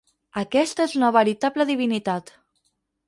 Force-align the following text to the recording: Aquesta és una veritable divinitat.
Aquesta 0.41 0.87
és 0.89 0.95
una 0.99 1.11
veritable 1.17 1.67
divinitat. 1.73 2.33